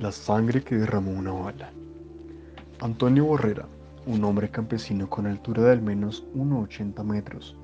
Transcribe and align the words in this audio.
La 0.00 0.12
sangre 0.12 0.62
que 0.62 0.76
derramó 0.76 1.10
una 1.10 1.30
bala. 1.30 1.72
Antonio 2.80 3.26
Borrera, 3.26 3.66
un 4.06 4.24
hombre 4.24 4.48
campesino 4.48 5.10
con 5.10 5.26
altura 5.26 5.64
de 5.64 5.72
al 5.72 5.82
menos 5.82 6.26
1,80 6.34 7.04
metros, 7.04 7.54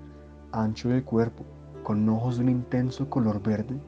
ancho 0.53 0.91
de 0.91 1.03
cuerpo, 1.03 1.47
con 1.83 2.07
ojos 2.11 2.37
de 2.37 2.43
un 2.43 2.51
intenso 2.51 3.09
color 3.09 3.43
verde, 3.43 3.81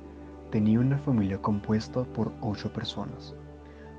tenía 0.51 0.81
una 0.81 0.97
familia 0.97 1.37
compuesta 1.43 2.05
por 2.05 2.33
ocho 2.41 2.73
personas. 2.73 3.35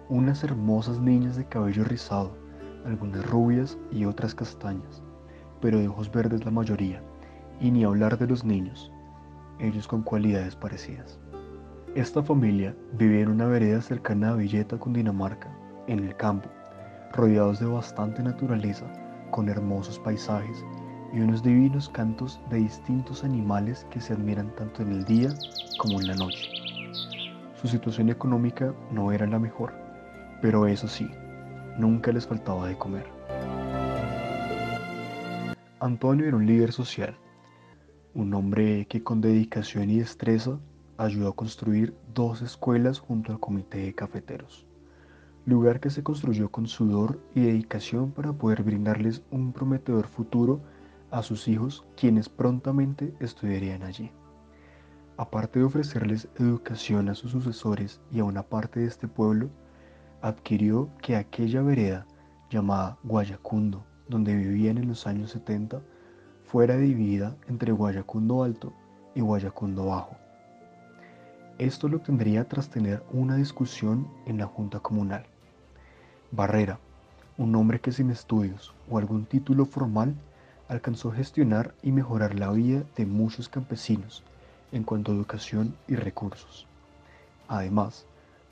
Unas 0.09 0.43
hermosas 0.43 0.99
niñas 0.99 1.35
de 1.35 1.45
cabello 1.45 1.83
rizado, 1.83 2.31
algunas 2.85 3.23
rubias 3.29 3.77
y 3.91 4.05
otras 4.05 4.33
castañas, 4.33 5.03
pero 5.61 5.77
de 5.77 5.89
ojos 5.89 6.11
verdes 6.11 6.43
la 6.43 6.49
mayoría, 6.49 7.03
y 7.61 7.69
ni 7.69 7.83
hablar 7.83 8.17
de 8.17 8.25
los 8.25 8.43
niños, 8.43 8.91
ellos 9.59 9.87
con 9.87 10.01
cualidades 10.01 10.55
parecidas. 10.55 11.19
Esta 11.95 12.21
familia 12.21 12.75
vivía 12.93 13.21
en 13.21 13.29
una 13.29 13.47
vereda 13.47 13.81
cercana 13.81 14.29
a 14.29 14.35
Villeta, 14.35 14.77
Cundinamarca, 14.77 15.51
en 15.87 15.99
el 15.99 16.15
campo, 16.15 16.47
rodeados 17.13 17.59
de 17.59 17.65
bastante 17.65 18.21
naturaleza, 18.21 18.85
con 19.31 19.49
hermosos 19.49 19.97
paisajes 19.97 20.63
y 21.11 21.19
unos 21.19 21.41
divinos 21.41 21.89
cantos 21.89 22.39
de 22.51 22.57
distintos 22.57 23.23
animales 23.23 23.87
que 23.89 23.99
se 23.99 24.13
admiran 24.13 24.53
tanto 24.55 24.83
en 24.83 24.91
el 24.91 25.05
día 25.05 25.33
como 25.79 25.99
en 25.99 26.07
la 26.07 26.15
noche. 26.15 26.51
Su 27.59 27.67
situación 27.67 28.09
económica 28.09 28.71
no 28.91 29.11
era 29.11 29.25
la 29.25 29.39
mejor, 29.39 29.73
pero 30.43 30.67
eso 30.67 30.87
sí, 30.87 31.09
nunca 31.79 32.11
les 32.11 32.27
faltaba 32.27 32.67
de 32.67 32.77
comer. 32.77 33.07
Antonio 35.79 36.27
era 36.27 36.37
un 36.37 36.45
líder 36.45 36.71
social, 36.71 37.17
un 38.13 38.31
hombre 38.35 38.85
que 38.85 39.03
con 39.03 39.21
dedicación 39.21 39.89
y 39.89 39.97
destreza 39.97 40.59
ayudó 40.99 41.29
a 41.29 41.35
construir 41.35 41.95
dos 42.13 42.41
escuelas 42.41 42.99
junto 42.99 43.31
al 43.31 43.39
comité 43.39 43.77
de 43.77 43.95
cafeteros, 43.95 44.65
lugar 45.45 45.79
que 45.79 45.89
se 45.89 46.03
construyó 46.03 46.49
con 46.49 46.67
sudor 46.67 47.21
y 47.33 47.39
dedicación 47.39 48.11
para 48.11 48.33
poder 48.33 48.63
brindarles 48.63 49.23
un 49.31 49.53
prometedor 49.53 50.07
futuro 50.07 50.59
a 51.09 51.23
sus 51.23 51.47
hijos 51.47 51.85
quienes 51.95 52.27
prontamente 52.27 53.13
estudiarían 53.21 53.83
allí. 53.83 54.11
Aparte 55.15 55.59
de 55.59 55.65
ofrecerles 55.65 56.27
educación 56.37 57.07
a 57.07 57.15
sus 57.15 57.31
sucesores 57.31 58.01
y 58.11 58.19
a 58.19 58.25
una 58.25 58.43
parte 58.43 58.81
de 58.81 58.87
este 58.87 59.07
pueblo, 59.07 59.49
adquirió 60.21 60.89
que 61.01 61.15
aquella 61.15 61.61
vereda 61.61 62.05
llamada 62.49 62.97
Guayacundo, 63.03 63.85
donde 64.09 64.35
vivían 64.35 64.77
en 64.77 64.89
los 64.89 65.07
años 65.07 65.31
70, 65.31 65.81
fuera 66.43 66.75
dividida 66.75 67.37
entre 67.47 67.71
Guayacundo 67.71 68.43
Alto 68.43 68.73
y 69.15 69.21
Guayacundo 69.21 69.85
Bajo 69.85 70.18
esto 71.59 71.89
lo 71.89 71.99
tendría 71.99 72.47
tras 72.47 72.69
tener 72.69 73.03
una 73.11 73.35
discusión 73.35 74.07
en 74.25 74.37
la 74.37 74.45
Junta 74.45 74.79
Comunal. 74.79 75.25
Barrera, 76.31 76.79
un 77.37 77.53
hombre 77.53 77.81
que 77.81 77.91
sin 77.91 78.11
estudios 78.11 78.73
o 78.89 78.97
algún 78.97 79.25
título 79.25 79.65
formal 79.65 80.15
alcanzó 80.69 81.11
a 81.11 81.15
gestionar 81.15 81.75
y 81.83 81.91
mejorar 81.91 82.39
la 82.39 82.49
vida 82.51 82.83
de 82.95 83.05
muchos 83.05 83.49
campesinos 83.49 84.23
en 84.71 84.83
cuanto 84.83 85.11
a 85.11 85.15
educación 85.15 85.75
y 85.87 85.95
recursos. 85.95 86.65
Además, 87.49 88.05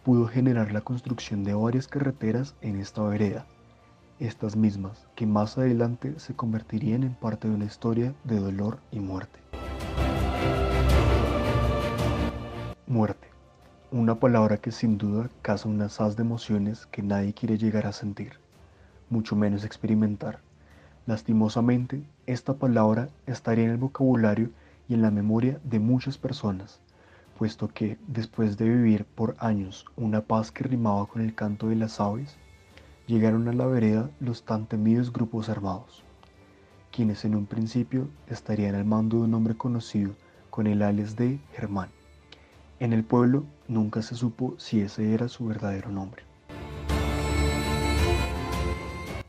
pudo 0.04 0.28
generar 0.28 0.74
la 0.74 0.82
construcción 0.82 1.46
de 1.46 1.54
varias 1.54 1.88
carreteras 1.88 2.56
en 2.62 2.78
esta 2.78 3.04
vereda, 3.04 3.46
estas 4.20 4.58
mismas 4.58 5.08
que 5.16 5.26
más 5.26 5.58
adelante 5.58 6.20
se 6.20 6.36
convertirían 6.36 7.04
en 7.04 7.14
parte 7.14 7.48
de 7.48 7.56
una 7.56 7.66
historia 7.66 8.14
de 8.26 8.40
dolor 8.40 8.80
y 8.92 9.00
muerte. 9.00 9.47
Muerte. 12.90 13.28
Una 13.92 14.16
palabra 14.16 14.56
que 14.56 14.72
sin 14.72 14.98
duda 14.98 15.30
causa 15.42 15.68
un 15.68 15.82
asaz 15.82 16.16
de 16.16 16.22
emociones 16.22 16.86
que 16.86 17.04
nadie 17.04 17.34
quiere 17.34 17.58
llegar 17.58 17.86
a 17.86 17.92
sentir, 17.92 18.40
mucho 19.10 19.36
menos 19.36 19.66
experimentar. 19.66 20.40
Lastimosamente, 21.06 22.02
esta 22.28 22.54
palabra 22.54 23.10
estaría 23.26 23.66
en 23.66 23.72
el 23.72 23.78
vocabulario 23.78 24.52
y 24.88 24.94
en 24.94 25.02
la 25.02 25.12
memoria 25.12 25.60
de 25.66 25.80
muchas 25.80 26.18
personas, 26.18 26.80
puesto 27.38 27.68
que, 27.68 27.98
después 28.08 28.56
de 28.56 28.70
vivir 28.70 29.04
por 29.04 29.36
años 29.40 29.86
una 29.98 30.22
paz 30.22 30.54
que 30.54 30.64
rimaba 30.64 31.08
con 31.08 31.22
el 31.22 31.36
canto 31.36 31.68
de 31.68 31.76
las 31.76 32.00
aves, 32.00 32.38
llegaron 33.06 33.50
a 33.50 33.54
la 33.54 33.66
vereda 33.66 34.10
los 34.22 34.46
tan 34.46 34.66
temidos 34.66 35.12
grupos 35.12 35.50
armados, 35.50 36.06
quienes 36.94 37.26
en 37.26 37.36
un 37.36 37.48
principio 37.48 38.08
estarían 38.30 38.76
al 38.76 38.86
mando 38.86 39.18
de 39.18 39.24
un 39.24 39.34
hombre 39.34 39.58
conocido 39.58 40.14
con 40.50 40.68
el 40.68 40.82
alias 40.82 41.18
de 41.18 41.42
Germán. 41.52 41.90
En 42.80 42.94
el 42.94 43.04
pueblo 43.04 43.44
nunca 43.68 44.04
se 44.04 44.14
supo 44.14 44.54
si 44.58 44.82
ese 44.82 45.16
era 45.16 45.30
su 45.30 45.48
verdadero 45.48 45.90
nombre. 45.90 46.22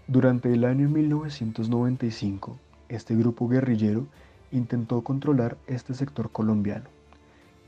Durante 0.07 0.53
el 0.53 0.65
año 0.67 0.91
1995, 0.91 2.59
este 2.91 3.17
grupo 3.17 3.49
guerrillero 3.49 4.07
intentó 4.53 5.01
controlar 5.03 5.57
este 5.67 5.95
sector 5.95 6.31
colombiano, 6.31 6.91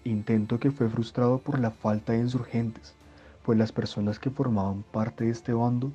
intento 0.04 0.60
que 0.60 0.70
fue 0.70 0.90
frustrado 0.90 1.38
por 1.38 1.58
la 1.58 1.70
falta 1.70 2.12
de 2.12 2.20
insurgentes, 2.20 2.94
pues 3.42 3.58
las 3.58 3.72
personas 3.72 4.18
que 4.18 4.28
formaban 4.28 4.82
parte 4.82 5.24
de 5.24 5.30
este 5.30 5.54
bando 5.54 5.92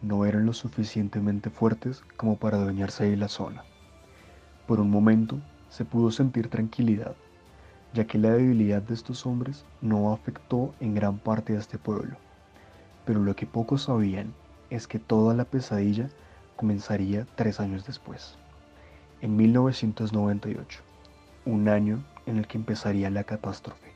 no 0.00 0.26
eran 0.26 0.46
lo 0.46 0.52
suficientemente 0.52 1.50
fuertes 1.50 2.02
como 2.16 2.36
para 2.36 2.58
adueñarse 2.58 3.10
de 3.10 3.16
la 3.16 3.28
zona. 3.28 3.64
Por 4.68 4.78
un 4.78 4.90
momento 4.90 5.40
se 5.70 5.84
pudo 5.84 6.12
sentir 6.12 6.48
tranquilidad, 6.48 7.16
ya 7.94 8.06
que 8.06 8.18
la 8.18 8.30
debilidad 8.30 8.82
de 8.82 8.92
estos 8.92 9.24
hombres 9.24 9.64
no 9.80 10.12
afectó 10.12 10.74
en 10.80 10.94
gran 10.94 11.18
parte 11.18 11.56
a 11.56 11.60
este 11.60 11.78
pueblo. 11.78 12.16
Pero 13.06 13.20
lo 13.20 13.36
que 13.36 13.46
pocos 13.46 13.84
sabían 13.84 14.34
es 14.68 14.88
que 14.88 14.98
toda 14.98 15.32
la 15.32 15.44
pesadilla 15.44 16.10
comenzaría 16.56 17.26
tres 17.36 17.60
años 17.60 17.86
después, 17.86 18.36
en 19.20 19.36
1998, 19.36 20.80
un 21.46 21.68
año 21.68 22.04
en 22.26 22.38
el 22.38 22.48
que 22.48 22.58
empezaría 22.58 23.10
la 23.10 23.22
catástrofe, 23.22 23.92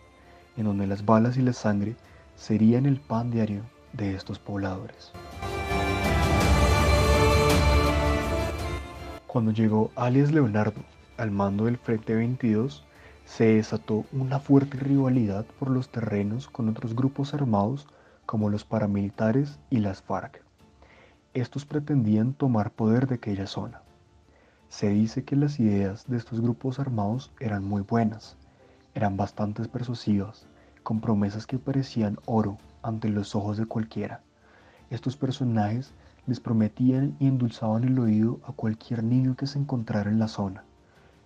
en 0.57 0.65
donde 0.65 0.87
las 0.87 1.05
balas 1.05 1.37
y 1.37 1.43
la 1.43 1.53
sangre 1.53 1.97
serían 2.37 2.87
el 2.87 3.01
pan 3.01 3.33
diario 3.33 3.63
de 3.93 4.15
estos 4.15 4.39
pobladores. 4.39 5.13
Cuando 9.27 9.51
llegó 9.51 9.91
alias 9.97 10.31
Leonardo 10.31 10.83
al 11.17 11.33
mando 11.33 11.65
del 11.65 11.79
Frente 11.79 12.15
22, 12.15 12.85
se 13.29 13.45
desató 13.55 14.07
una 14.11 14.41
fuerte 14.41 14.79
rivalidad 14.79 15.45
por 15.59 15.71
los 15.71 15.91
terrenos 15.91 16.49
con 16.49 16.69
otros 16.71 16.97
grupos 16.97 17.35
armados 17.35 17.87
como 18.25 18.49
los 18.49 18.65
paramilitares 18.65 19.61
y 19.69 19.79
las 19.79 20.03
FARC. 20.03 20.43
Estos 21.35 21.67
pretendían 21.67 22.33
tomar 22.33 22.73
poder 22.73 23.07
de 23.07 23.17
aquella 23.17 23.47
zona. 23.47 23.83
Se 24.71 24.89
dice 24.89 25.25
que 25.25 25.37
las 25.37 25.61
ideas 25.61 26.07
de 26.09 26.17
estos 26.17 26.41
grupos 26.41 26.81
armados 26.81 27.31
eran 27.39 27.65
muy 27.65 27.83
buenas, 27.83 28.37
eran 28.95 29.19
bastante 29.19 29.63
persuasivas, 29.69 30.47
con 30.83 31.01
promesas 31.01 31.47
que 31.47 31.59
parecían 31.59 32.19
oro 32.25 32.57
ante 32.83 33.11
los 33.11 33.37
ojos 33.37 33.59
de 33.59 33.67
cualquiera. 33.67 34.23
Estos 34.89 35.17
personajes 35.19 35.93
les 36.27 36.41
prometían 36.41 37.15
y 37.21 37.27
endulzaban 37.29 37.85
el 37.85 37.99
oído 37.99 38.41
a 38.45 38.53
cualquier 38.53 39.05
niño 39.05 39.37
que 39.37 39.47
se 39.47 39.59
encontrara 39.59 40.11
en 40.11 40.19
la 40.19 40.29
zona 40.29 40.65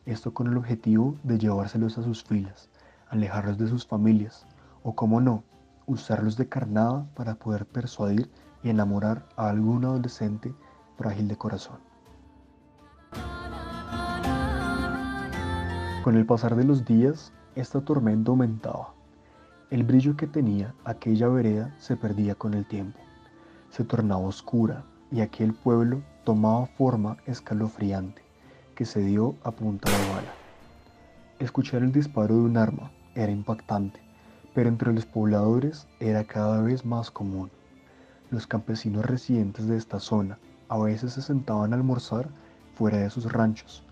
esto 0.04 0.34
con 0.34 0.48
el 0.48 0.56
objetivo 0.56 1.16
de 1.22 1.38
llevárselos 1.38 1.96
a 1.98 2.02
sus 2.02 2.24
filas, 2.24 2.68
alejarlos 3.08 3.58
de 3.58 3.68
sus 3.68 3.86
familias, 3.86 4.46
o 4.82 4.94
como 4.94 5.20
no, 5.20 5.44
usarlos 5.86 6.36
de 6.36 6.48
carnada 6.48 7.06
para 7.14 7.34
poder 7.36 7.66
persuadir 7.66 8.30
y 8.62 8.70
enamorar 8.70 9.26
a 9.36 9.48
algún 9.48 9.84
adolescente 9.84 10.54
frágil 10.96 11.28
de 11.28 11.36
corazón. 11.36 11.78
Con 16.02 16.16
el 16.16 16.26
pasar 16.26 16.56
de 16.56 16.64
los 16.64 16.84
días, 16.84 17.32
esta 17.54 17.80
tormenta 17.80 18.32
aumentaba. 18.32 18.94
El 19.70 19.84
brillo 19.84 20.16
que 20.16 20.26
tenía 20.26 20.74
aquella 20.84 21.28
vereda 21.28 21.74
se 21.78 21.96
perdía 21.96 22.34
con 22.34 22.54
el 22.54 22.66
tiempo. 22.66 22.98
Se 23.70 23.84
tornaba 23.84 24.22
oscura 24.22 24.84
y 25.12 25.20
aquel 25.20 25.54
pueblo 25.54 26.02
tomaba 26.24 26.66
forma 26.66 27.16
escalofriante 27.26 28.21
se 28.84 29.00
dio 29.00 29.36
a 29.44 29.50
punta 29.50 29.90
de 29.90 30.08
bala. 30.10 30.32
Escuchar 31.38 31.82
el 31.82 31.92
disparo 31.92 32.34
de 32.34 32.42
un 32.42 32.56
arma 32.56 32.92
era 33.14 33.32
impactante, 33.32 34.00
pero 34.54 34.68
entre 34.68 34.92
los 34.92 35.06
pobladores 35.06 35.88
era 36.00 36.24
cada 36.24 36.62
vez 36.62 36.84
más 36.84 37.10
común. 37.10 37.50
Los 38.30 38.46
campesinos 38.46 39.04
residentes 39.04 39.66
de 39.66 39.76
esta 39.76 40.00
zona 40.00 40.38
a 40.68 40.78
veces 40.78 41.12
se 41.12 41.22
sentaban 41.22 41.72
a 41.72 41.76
almorzar 41.76 42.28
fuera 42.74 42.98
de 42.98 43.10
sus 43.10 43.30
ranchos, 43.30 43.84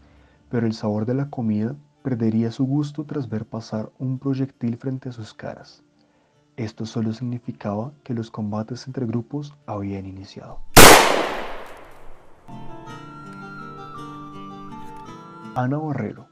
pero 0.48 0.66
el 0.66 0.72
sabor 0.74 1.06
de 1.06 1.14
la 1.14 1.28
comida 1.28 1.74
perdería 2.02 2.50
su 2.50 2.64
gusto 2.64 3.04
tras 3.04 3.28
ver 3.28 3.44
pasar 3.44 3.90
un 3.98 4.18
proyectil 4.18 4.76
frente 4.76 5.10
a 5.10 5.12
sus 5.12 5.34
caras. 5.34 5.82
Esto 6.56 6.86
solo 6.86 7.12
significaba 7.12 7.92
que 8.02 8.14
los 8.14 8.30
combates 8.30 8.86
entre 8.86 9.06
grupos 9.06 9.54
habían 9.66 10.06
iniciado. 10.06 10.60
Ana 15.56 15.78
Barrero, 15.78 16.28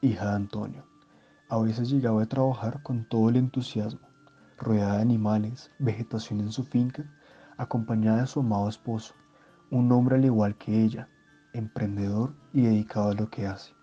hija 0.00 0.30
de 0.30 0.36
Antonio, 0.36 0.86
a 1.50 1.58
veces 1.58 1.90
llegaba 1.90 2.22
a 2.22 2.26
trabajar 2.26 2.82
con 2.82 3.04
todo 3.04 3.28
el 3.28 3.36
entusiasmo, 3.36 4.08
rodeada 4.56 4.96
de 4.96 5.02
animales, 5.02 5.70
vegetación 5.78 6.40
en 6.40 6.50
su 6.50 6.64
finca, 6.64 7.04
acompañada 7.58 8.22
de 8.22 8.26
su 8.26 8.40
amado 8.40 8.70
esposo, 8.70 9.12
un 9.70 9.92
hombre 9.92 10.16
al 10.16 10.24
igual 10.24 10.56
que 10.56 10.82
ella, 10.82 11.10
emprendedor 11.52 12.32
y 12.54 12.62
dedicado 12.62 13.10
a 13.10 13.14
lo 13.14 13.28
que 13.28 13.46
hace. 13.46 13.74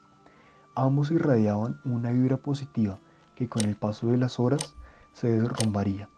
Ambos 0.74 1.12
irradiaban 1.12 1.80
una 1.86 2.10
vibra 2.12 2.38
positiva 2.38 2.98
que 3.36 3.48
con 3.48 3.64
el 3.66 3.76
paso 3.76 4.08
de 4.08 4.18
las 4.18 4.40
horas 4.40 4.76
se 5.14 5.32
derrumbaría, 5.32 6.10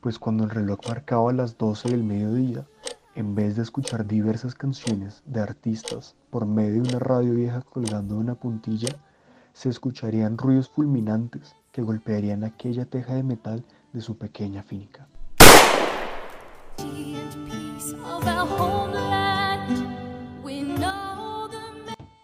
pues 0.00 0.18
cuando 0.18 0.44
el 0.44 0.50
reloj 0.50 0.78
marcaba 0.88 1.30
las 1.34 1.58
12 1.58 1.90
del 1.90 2.04
mediodía, 2.04 2.66
en 3.14 3.34
vez 3.34 3.56
de 3.56 3.62
escuchar 3.62 4.06
diversas 4.06 4.54
canciones 4.54 5.22
de 5.26 5.40
artistas 5.40 6.16
por 6.30 6.46
medio 6.46 6.82
de 6.82 6.88
una 6.90 6.98
radio 6.98 7.34
vieja 7.34 7.62
colgando 7.62 8.14
de 8.14 8.20
una 8.20 8.34
puntilla, 8.34 8.88
se 9.52 9.68
escucharían 9.68 10.38
ruidos 10.38 10.68
fulminantes 10.68 11.54
que 11.72 11.82
golpearían 11.82 12.44
aquella 12.44 12.84
teja 12.84 13.14
de 13.14 13.22
metal 13.22 13.64
de 13.92 14.00
su 14.00 14.16
pequeña 14.16 14.62
finca. 14.62 15.08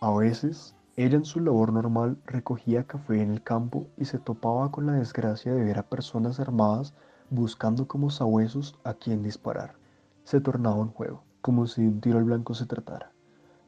A 0.00 0.10
veces, 0.18 0.74
ella 0.96 1.16
en 1.16 1.24
su 1.24 1.40
labor 1.40 1.72
normal 1.72 2.18
recogía 2.26 2.86
café 2.86 3.22
en 3.22 3.30
el 3.30 3.42
campo 3.42 3.88
y 3.96 4.04
se 4.04 4.18
topaba 4.18 4.70
con 4.70 4.86
la 4.86 4.92
desgracia 4.92 5.54
de 5.54 5.64
ver 5.64 5.78
a 5.78 5.88
personas 5.88 6.38
armadas 6.40 6.92
buscando 7.30 7.88
como 7.88 8.10
sabuesos 8.10 8.78
a 8.84 8.94
quien 8.94 9.22
disparar. 9.22 9.76
Se 10.24 10.40
tornaba 10.40 10.76
un 10.76 10.90
juego, 10.90 11.24
como 11.40 11.66
si 11.66 11.82
de 11.82 11.88
un 11.88 12.00
tiro 12.00 12.18
al 12.18 12.24
blanco 12.24 12.54
se 12.54 12.66
tratara. 12.66 13.13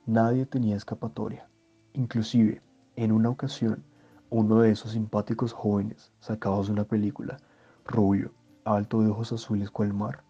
Nadie 0.06 0.47
tenía 0.47 0.76
escapatoria. 0.76 1.49
Inclusive, 1.93 2.62
en 2.94 3.11
una 3.11 3.29
ocasión, 3.29 3.82
uno 4.31 4.61
de 4.61 4.70
esos 4.70 4.93
simpáticos 4.93 5.53
jóvenes 5.53 6.12
sacados 6.20 6.69
de 6.69 6.75
una 6.75 6.85
película, 6.85 7.38
rubio, 7.85 8.31
alto 8.64 9.03
de 9.03 9.11
ojos 9.11 9.32
azules 9.32 9.69
cual 9.69 9.93
mar, 9.93 10.23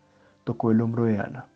tocó 0.44 0.70
el 0.70 0.81
hombro 0.81 1.05
de 1.05 1.19
Ana. 1.19 1.49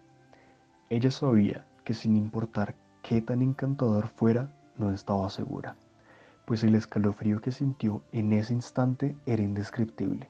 Ella 0.90 1.11
sabía 1.11 1.64
que 1.82 1.94
sin 1.94 2.14
importar 2.14 2.75
qué 3.00 3.22
tan 3.22 3.40
encantador 3.40 4.08
fuera, 4.08 4.52
no 4.76 4.90
estaba 4.90 5.31
segura, 5.31 5.76
pues 6.44 6.62
el 6.62 6.75
escalofrío 6.75 7.40
que 7.40 7.52
sintió 7.52 8.02
en 8.12 8.34
ese 8.34 8.52
instante 8.52 9.16
era 9.25 9.43
indescriptible. 9.43 10.28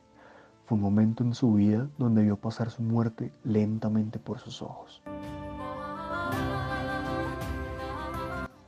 Fue 0.67 0.77
un 0.77 0.83
momento 0.83 1.25
en 1.25 1.35
su 1.35 1.55
vida 1.55 1.89
donde 1.99 2.23
vio 2.23 2.37
pasar 2.37 2.71
su 2.71 2.83
muerte 2.83 3.33
lentamente 3.43 4.21
por 4.21 4.39
sus 4.39 4.63
ojos. 4.63 5.03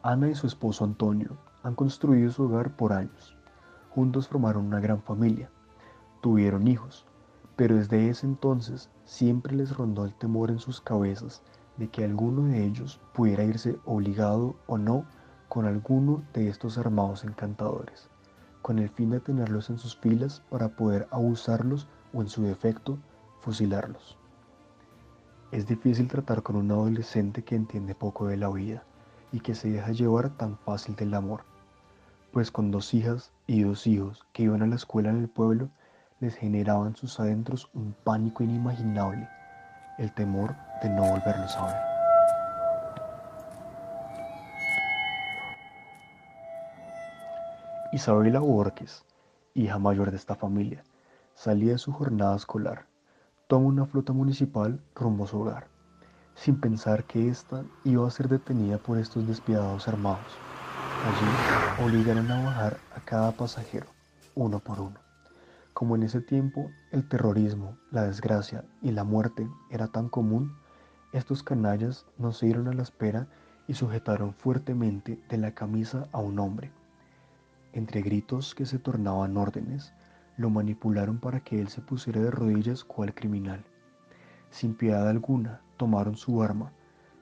Ana 0.04 0.28
y 0.28 0.34
su 0.34 0.48
esposo 0.48 0.84
Antonio 0.84 1.36
han 1.62 1.76
construido 1.76 2.32
su 2.32 2.42
hogar 2.42 2.74
por 2.74 2.92
años. 2.92 3.36
Juntos 3.90 4.26
formaron 4.26 4.66
una 4.66 4.80
gran 4.80 5.00
familia. 5.00 5.48
Tuvieron 6.20 6.66
hijos, 6.66 7.06
pero 7.54 7.76
desde 7.76 8.08
ese 8.08 8.26
entonces 8.26 8.90
siempre 9.04 9.54
les 9.54 9.76
rondó 9.76 10.04
el 10.04 10.12
temor 10.14 10.50
en 10.50 10.58
sus 10.58 10.80
cabezas 10.80 11.40
de 11.76 11.88
que 11.88 12.04
alguno 12.04 12.42
de 12.48 12.64
ellos 12.64 13.00
pudiera 13.14 13.44
irse 13.44 13.78
obligado 13.84 14.56
o 14.66 14.76
no 14.76 15.04
con 15.48 15.66
alguno 15.66 16.24
de 16.34 16.48
estos 16.48 16.78
armados 16.78 17.22
encantadores, 17.22 18.10
con 18.60 18.80
el 18.80 18.88
fin 18.88 19.10
de 19.10 19.20
tenerlos 19.20 19.70
en 19.70 19.78
sus 19.78 19.96
filas 19.96 20.42
para 20.50 20.70
poder 20.70 21.06
abusarlos 21.12 21.86
o 22.12 22.22
en 22.22 22.28
su 22.28 22.42
defecto 22.42 22.98
fusilarlos. 23.40 24.18
Es 25.52 25.68
difícil 25.68 26.08
tratar 26.08 26.42
con 26.42 26.56
un 26.56 26.72
adolescente 26.72 27.44
que 27.44 27.54
entiende 27.54 27.94
poco 27.94 28.26
de 28.26 28.36
la 28.36 28.48
vida 28.48 28.82
y 29.32 29.40
que 29.40 29.54
se 29.54 29.70
deja 29.70 29.90
llevar 29.92 30.30
tan 30.30 30.58
fácil 30.58 30.94
del 30.94 31.14
amor, 31.14 31.44
pues 32.32 32.50
con 32.50 32.70
dos 32.70 32.94
hijas 32.94 33.32
y 33.46 33.62
dos 33.62 33.86
hijos 33.86 34.24
que 34.32 34.44
iban 34.44 34.62
a 34.62 34.66
la 34.66 34.76
escuela 34.76 35.10
en 35.10 35.18
el 35.18 35.28
pueblo 35.28 35.70
les 36.20 36.36
generaban 36.36 36.94
sus 36.94 37.18
adentros 37.18 37.68
un 37.74 37.94
pánico 38.04 38.44
inimaginable, 38.44 39.28
el 39.98 40.12
temor 40.14 40.54
de 40.82 40.88
no 40.90 41.02
volverlos 41.02 41.56
a 41.56 41.66
ver. 41.66 41.76
Isabela 47.92 48.38
Borges, 48.38 49.04
hija 49.54 49.78
mayor 49.78 50.12
de 50.12 50.16
esta 50.16 50.36
familia, 50.36 50.84
salía 51.34 51.72
de 51.72 51.78
su 51.78 51.92
jornada 51.92 52.36
escolar, 52.36 52.86
toma 53.48 53.66
una 53.66 53.84
flota 53.84 54.12
municipal 54.12 54.80
rumbo 54.94 55.24
a 55.24 55.26
su 55.26 55.40
hogar, 55.40 55.71
sin 56.34 56.60
pensar 56.60 57.04
que 57.04 57.28
ésta 57.28 57.64
iba 57.84 58.06
a 58.06 58.10
ser 58.10 58.28
detenida 58.28 58.78
por 58.78 58.98
estos 58.98 59.26
despiadados 59.26 59.88
armados. 59.88 60.42
Allí 61.02 61.40
obligaron 61.76 62.30
a 62.30 62.44
bajar 62.44 62.78
a 62.94 63.00
cada 63.00 63.32
pasajero, 63.32 63.86
uno 64.34 64.58
por 64.58 64.80
uno. 64.80 64.98
Como 65.72 65.96
en 65.96 66.02
ese 66.02 66.20
tiempo 66.20 66.70
el 66.90 67.08
terrorismo, 67.08 67.76
la 67.90 68.04
desgracia 68.04 68.64
y 68.82 68.90
la 68.92 69.04
muerte 69.04 69.48
era 69.70 69.88
tan 69.88 70.08
común, 70.08 70.56
estos 71.12 71.42
canallas 71.42 72.06
no 72.18 72.32
se 72.32 72.46
dieron 72.46 72.68
a 72.68 72.72
la 72.72 72.82
espera 72.82 73.26
y 73.68 73.74
sujetaron 73.74 74.34
fuertemente 74.34 75.22
de 75.28 75.38
la 75.38 75.52
camisa 75.52 76.08
a 76.12 76.18
un 76.18 76.38
hombre 76.38 76.72
entre 77.72 78.02
gritos 78.02 78.54
que 78.54 78.66
se 78.66 78.78
tornaban 78.78 79.36
órdenes, 79.36 79.92
lo 80.36 80.50
manipularon 80.50 81.18
para 81.18 81.40
que 81.40 81.60
él 81.60 81.68
se 81.68 81.80
pusiera 81.80 82.20
de 82.20 82.30
rodillas 82.30 82.84
cual 82.84 83.14
criminal. 83.14 83.64
Sin 84.50 84.74
piedad 84.74 85.08
alguna, 85.08 85.60
tomaron 85.82 86.16
su 86.16 86.40
arma, 86.44 86.70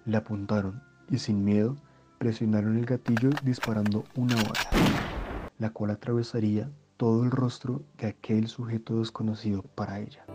le 0.04 0.18
apuntaron 0.18 0.82
y 1.08 1.16
sin 1.16 1.42
miedo 1.46 1.76
presionaron 2.18 2.76
el 2.76 2.84
gatillo 2.84 3.30
disparando 3.42 4.04
una 4.16 4.36
bala, 4.36 4.68
la 5.58 5.70
cual 5.70 5.92
atravesaría 5.92 6.70
todo 6.98 7.24
el 7.24 7.30
rostro 7.30 7.80
de 7.96 8.08
aquel 8.08 8.48
sujeto 8.48 8.98
desconocido 8.98 9.62
para 9.62 9.98
ella. 9.98 10.26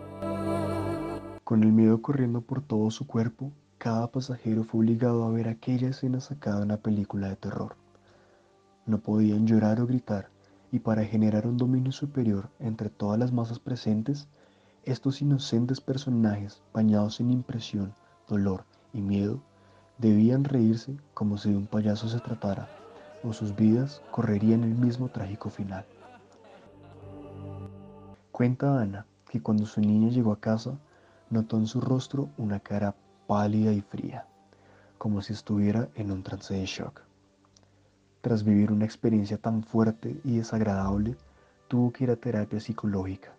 Con 1.44 1.62
el 1.62 1.70
miedo 1.70 2.02
corriendo 2.02 2.40
por 2.40 2.62
todo 2.62 2.90
su 2.90 3.06
cuerpo, 3.06 3.52
cada 3.78 4.10
pasajero 4.10 4.64
fue 4.64 4.80
obligado 4.80 5.22
a 5.24 5.30
ver 5.30 5.46
aquella 5.46 5.90
escena 5.90 6.18
sacada 6.18 6.56
de 6.56 6.64
una 6.64 6.78
película 6.78 7.28
de 7.28 7.36
terror. 7.36 7.76
No 8.86 8.98
podían 8.98 9.46
llorar 9.46 9.80
o 9.80 9.86
gritar, 9.86 10.30
y 10.72 10.80
para 10.80 11.04
generar 11.04 11.46
un 11.46 11.58
dominio 11.58 11.92
superior 11.92 12.48
entre 12.58 12.90
todas 12.90 13.20
las 13.20 13.30
masas 13.30 13.60
presentes, 13.60 14.26
estos 14.82 15.22
inocentes 15.22 15.80
personajes, 15.80 16.60
bañados 16.74 17.20
en 17.20 17.30
impresión, 17.30 17.94
dolor 18.28 18.64
y 18.92 19.00
miedo, 19.00 19.40
debían 19.98 20.44
reírse 20.44 20.96
como 21.14 21.38
si 21.38 21.50
de 21.50 21.56
un 21.56 21.66
payaso 21.66 22.08
se 22.08 22.20
tratara, 22.20 22.68
o 23.22 23.32
sus 23.32 23.54
vidas 23.54 24.02
correrían 24.10 24.62
el 24.64 24.74
mismo 24.74 25.08
trágico 25.08 25.50
final. 25.50 25.84
Cuenta 28.32 28.80
Ana 28.80 29.06
que 29.28 29.40
cuando 29.40 29.66
su 29.66 29.80
niña 29.80 30.10
llegó 30.10 30.32
a 30.32 30.40
casa, 30.40 30.78
notó 31.30 31.56
en 31.56 31.66
su 31.66 31.80
rostro 31.80 32.28
una 32.36 32.60
cara 32.60 32.94
pálida 33.26 33.72
y 33.72 33.80
fría, 33.80 34.26
como 34.98 35.22
si 35.22 35.32
estuviera 35.32 35.88
en 35.94 36.12
un 36.12 36.22
trance 36.22 36.54
de 36.54 36.66
shock. 36.66 37.02
Tras 38.20 38.44
vivir 38.44 38.72
una 38.72 38.84
experiencia 38.84 39.38
tan 39.38 39.62
fuerte 39.62 40.20
y 40.24 40.36
desagradable, 40.36 41.16
tuvo 41.68 41.92
que 41.92 42.04
ir 42.04 42.10
a 42.10 42.16
terapia 42.16 42.60
psicológica, 42.60 43.32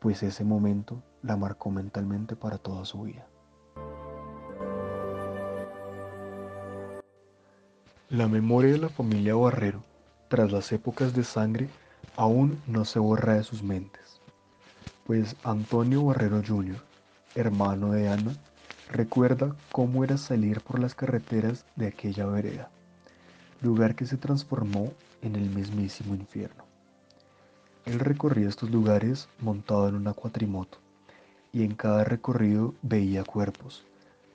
pues 0.00 0.22
ese 0.22 0.44
momento 0.44 1.02
la 1.22 1.36
marcó 1.36 1.70
mentalmente 1.70 2.36
para 2.36 2.58
toda 2.58 2.84
su 2.84 3.02
vida. 3.02 3.26
La 8.10 8.28
memoria 8.28 8.72
de 8.72 8.78
la 8.78 8.88
familia 8.88 9.34
Barrero, 9.34 9.82
tras 10.28 10.50
las 10.50 10.72
épocas 10.72 11.14
de 11.14 11.24
sangre, 11.24 11.68
aún 12.16 12.60
no 12.66 12.84
se 12.84 12.98
borra 12.98 13.34
de 13.34 13.44
sus 13.44 13.62
mentes, 13.62 14.20
pues 15.06 15.36
Antonio 15.44 16.04
Barrero 16.04 16.42
Jr., 16.46 16.82
hermano 17.34 17.92
de 17.92 18.08
Ana, 18.08 18.36
recuerda 18.90 19.54
cómo 19.72 20.04
era 20.04 20.16
salir 20.16 20.60
por 20.60 20.78
las 20.78 20.94
carreteras 20.94 21.64
de 21.76 21.88
aquella 21.88 22.26
vereda 22.26 22.70
lugar 23.60 23.94
que 23.94 24.06
se 24.06 24.16
transformó 24.16 24.92
en 25.22 25.34
el 25.34 25.50
mismísimo 25.50 26.14
infierno. 26.14 26.64
Él 27.86 27.98
recorría 27.98 28.48
estos 28.48 28.70
lugares 28.70 29.28
montado 29.40 29.88
en 29.88 29.96
una 29.96 30.12
cuatrimoto 30.12 30.78
y 31.52 31.64
en 31.64 31.74
cada 31.74 32.04
recorrido 32.04 32.74
veía 32.82 33.24
cuerpos, 33.24 33.84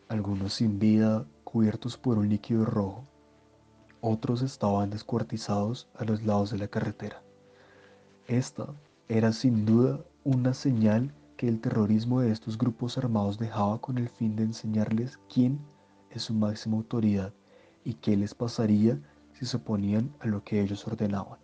algunos 0.10 0.56
sin 0.56 0.80
vida, 0.80 1.26
cubiertos 1.44 1.98
por 1.98 2.18
un 2.18 2.30
líquido 2.30 2.66
rojo. 2.66 3.04
Otros 4.06 4.42
estaban 4.42 4.90
descuartizados 4.90 5.88
a 5.96 6.04
los 6.04 6.24
lados 6.24 6.52
de 6.52 6.58
la 6.58 6.68
carretera. 6.68 7.24
Esta 8.28 8.68
era 9.08 9.32
sin 9.32 9.66
duda 9.66 10.04
una 10.26 10.54
señal 10.54 11.14
que 11.38 11.48
el 11.48 11.62
terrorismo 11.62 12.20
de 12.20 12.30
estos 12.30 12.58
grupos 12.58 12.98
armados 12.98 13.40
dejaba 13.40 13.80
con 13.80 13.98
el 13.98 14.10
fin 14.10 14.36
de 14.36 14.44
enseñarles 14.44 15.18
quién 15.34 15.58
es 16.10 16.24
su 16.24 16.34
máxima 16.34 16.76
autoridad 16.76 17.32
y 17.86 17.94
qué 17.94 18.18
les 18.18 18.36
pasaría 18.36 19.00
si 19.40 19.46
se 19.46 19.56
oponían 19.56 20.14
a 20.20 20.28
lo 20.28 20.44
que 20.44 20.60
ellos 20.60 20.86
ordenaban. 20.86 21.40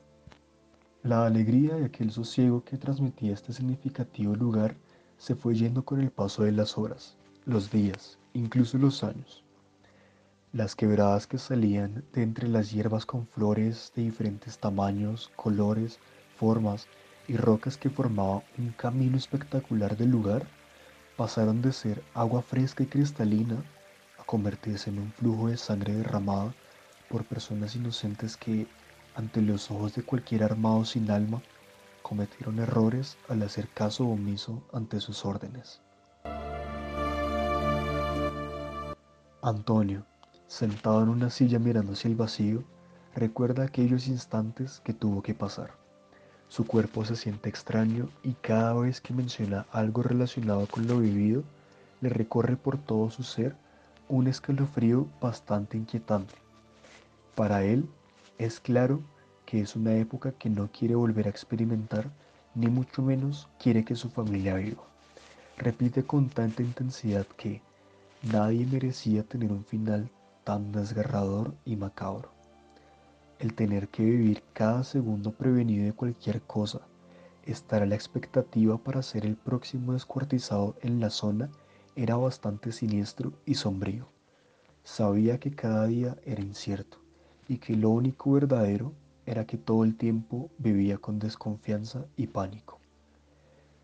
La 1.02 1.26
alegría 1.26 1.76
de 1.76 1.86
aquel 1.86 2.12
sosiego 2.12 2.66
que 2.66 2.78
transmitía 2.78 3.36
este 3.36 3.54
significativo 3.54 4.36
lugar 4.36 4.76
se 5.18 5.34
fue 5.34 5.56
yendo 5.56 5.86
con 5.86 6.02
el 6.02 6.12
paso 6.12 6.44
de 6.44 6.52
las 6.52 6.78
horas, 6.78 7.16
los 7.46 7.72
días, 7.72 8.20
incluso 8.34 8.78
los 8.78 9.02
años. 9.06 9.46
Las 10.52 10.76
quebradas 10.76 11.28
que 11.28 11.38
salían 11.38 12.04
de 12.12 12.24
entre 12.24 12.48
las 12.48 12.72
hierbas 12.72 13.06
con 13.06 13.28
flores 13.28 13.92
de 13.96 14.02
diferentes 14.02 14.58
tamaños, 14.58 15.32
colores, 15.36 16.00
formas 16.38 16.88
y 17.28 17.38
rocas 17.38 17.78
que 17.78 17.92
formaban 17.92 18.42
un 18.58 18.72
camino 18.72 19.16
espectacular 19.16 19.96
del 19.96 20.10
lugar 20.10 20.48
pasaron 21.16 21.62
de 21.62 21.72
ser 21.72 22.02
agua 22.16 22.42
fresca 22.42 22.82
y 22.82 22.88
cristalina 22.88 23.64
a 24.18 24.24
convertirse 24.24 24.90
en 24.90 24.98
un 24.98 25.12
flujo 25.12 25.50
de 25.50 25.58
sangre 25.58 25.94
derramada 25.94 26.52
por 27.10 27.26
personas 27.26 27.76
inocentes 27.76 28.36
que, 28.36 28.66
ante 29.14 29.44
los 29.44 29.70
ojos 29.70 29.94
de 29.94 30.02
cualquier 30.02 30.44
armado 30.44 30.84
sin 30.84 31.12
alma, 31.12 31.44
cometieron 32.02 32.58
errores 32.58 33.20
al 33.28 33.44
hacer 33.44 33.68
caso 33.70 34.08
omiso 34.08 34.64
ante 34.74 35.00
sus 35.00 35.26
órdenes. 35.26 35.80
Antonio, 39.44 40.06
sentado 40.50 41.04
en 41.04 41.10
una 41.10 41.30
silla 41.30 41.60
mirando 41.60 41.94
hacia 41.94 42.10
el 42.10 42.16
vacío, 42.16 42.64
recuerda 43.14 43.64
aquellos 43.64 44.08
instantes 44.08 44.82
que 44.84 44.94
tuvo 44.94 45.22
que 45.22 45.36
pasar. 45.36 45.76
Su 46.48 46.66
cuerpo 46.66 47.06
se 47.06 47.16
siente 47.16 47.50
extraño 47.50 48.10
y 48.24 48.34
cada 48.34 48.74
vez 48.74 49.00
que 49.00 49.14
menciona 49.14 49.68
algo 49.72 50.02
relacionado 50.02 50.66
con 50.66 50.88
lo 50.88 50.98
vivido, 50.98 51.44
le 52.02 52.10
recorre 52.10 52.58
por 52.58 52.80
todo 52.80 53.12
su 53.12 53.22
ser 53.22 53.56
un 54.08 54.28
escalofrío 54.28 55.06
bastante 55.22 55.78
inquietante. 55.78 56.34
Para 57.36 57.64
él 57.64 57.88
es 58.40 58.60
claro 58.60 59.02
que 59.46 59.62
es 59.62 59.76
una 59.76 59.94
época 59.94 60.32
que 60.32 60.50
no 60.50 60.68
quiere 60.72 60.96
volver 60.96 61.28
a 61.28 61.30
experimentar, 61.30 62.10
ni 62.56 62.68
mucho 62.68 63.04
menos 63.04 63.48
quiere 63.60 63.86
que 63.86 63.96
su 63.96 64.10
familia 64.10 64.56
viva. 64.56 64.82
Repite 65.60 66.04
con 66.04 66.28
tanta 66.28 66.64
intensidad 66.64 67.28
que 67.38 67.62
nadie 68.24 68.66
merecía 68.66 69.22
tener 69.24 69.52
un 69.52 69.64
final 69.64 70.10
tan 70.50 70.72
desgarrador 70.72 71.54
y 71.64 71.76
macabro. 71.76 72.32
El 73.38 73.54
tener 73.54 73.88
que 73.88 74.04
vivir 74.04 74.42
cada 74.52 74.84
segundo 74.84 75.32
prevenido 75.32 75.86
de 75.86 75.94
cualquier 75.94 76.42
cosa, 76.42 76.82
estar 77.44 77.84
a 77.84 77.86
la 77.86 77.94
expectativa 77.94 78.80
para 78.80 79.04
ser 79.04 79.28
el 79.28 79.36
próximo 79.36 79.94
descuartizado 79.94 80.76
en 80.82 81.00
la 81.00 81.12
zona 81.12 81.52
era 81.96 82.16
bastante 82.16 82.72
siniestro 82.72 83.32
y 83.46 83.54
sombrío. 83.54 84.08
Sabía 84.84 85.40
que 85.40 85.52
cada 85.52 85.86
día 85.86 86.18
era 86.26 86.42
incierto 86.42 86.98
y 87.48 87.60
que 87.60 87.76
lo 87.76 87.92
único 87.92 88.32
verdadero 88.32 88.92
era 89.28 89.46
que 89.46 89.60
todo 89.60 89.84
el 89.84 89.96
tiempo 89.98 90.50
vivía 90.58 90.98
con 90.98 91.20
desconfianza 91.20 92.08
y 92.18 92.26
pánico. 92.26 92.80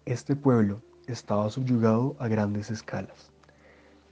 Este 0.06 0.36
pueblo 0.36 0.82
estaba 1.06 1.48
subyugado 1.52 2.16
a 2.18 2.28
grandes 2.28 2.72
escalas. 2.72 3.35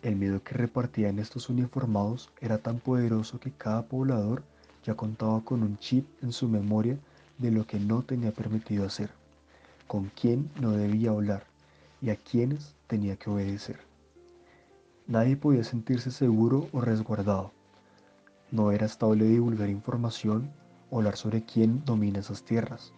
El 0.04 0.18
miedo 0.18 0.44
que 0.44 0.54
repartían 0.54 1.18
estos 1.18 1.48
uniformados 1.48 2.30
era 2.42 2.58
tan 2.58 2.80
poderoso 2.80 3.40
que 3.40 3.52
cada 3.54 3.84
poblador 3.84 4.44
ya 4.84 4.96
contaba 4.96 5.40
con 5.46 5.64
un 5.64 5.78
chip 5.78 6.06
en 6.22 6.34
su 6.34 6.50
memoria 6.50 7.00
de 7.38 7.52
lo 7.52 7.66
que 7.66 7.80
no 7.80 8.02
tenía 8.04 8.34
permitido 8.34 8.86
hacer, 8.86 9.12
con 9.88 10.12
quién 10.14 10.52
no 10.60 10.72
debía 10.72 11.12
hablar 11.12 11.46
y 12.02 12.10
a 12.10 12.18
quiénes 12.18 12.76
tenía 12.88 13.16
que 13.16 13.30
obedecer. 13.30 13.80
Nadie 15.08 15.38
podía 15.38 15.64
sentirse 15.64 16.12
seguro 16.12 16.68
o 16.74 16.82
resguardado. 16.82 17.54
No 18.52 18.74
era 18.74 18.88
estable 18.88 19.24
divulgar 19.24 19.70
información 19.70 20.52
o 20.92 20.98
hablar 20.98 21.16
sobre 21.16 21.46
quién 21.46 21.86
domina 21.86 22.20
esas 22.20 22.44
tierras. 22.44 22.92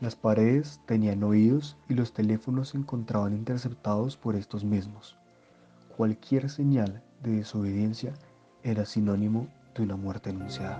Las 0.00 0.14
paredes 0.14 0.80
tenían 0.86 1.24
oídos 1.24 1.76
y 1.88 1.94
los 1.94 2.12
teléfonos 2.12 2.68
se 2.68 2.78
encontraban 2.78 3.32
interceptados 3.34 4.16
por 4.16 4.36
estos 4.36 4.62
mismos. 4.62 5.15
Cualquier 5.96 6.50
señal 6.50 7.02
de 7.22 7.36
desobediencia 7.36 8.12
era 8.62 8.84
sinónimo 8.84 9.48
de 9.74 9.82
una 9.82 9.96
muerte 9.96 10.28
anunciada. 10.28 10.78